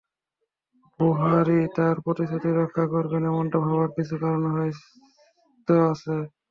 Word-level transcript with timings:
বুহারি 0.99 1.59
তাঁর 1.75 1.95
প্রতিশ্রুতি 2.05 2.49
রক্ষা 2.53 2.85
করবেন, 2.93 3.21
এমনটা 3.25 3.57
ভাবার 3.65 3.89
কিছু 3.97 4.15
কারণও 4.21 4.49
হয়তো 4.55 5.73
আছে। 5.91 6.15